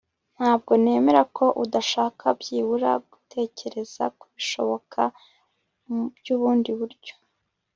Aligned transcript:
Ntabwo 0.37 0.71
nemera 0.83 1.21
ko 1.37 1.45
udashaka 1.63 2.25
byibura 2.39 2.91
gutekereza 3.11 4.03
kubishoboka 4.19 5.01
byubundi 6.17 6.69
buryo 6.79 7.13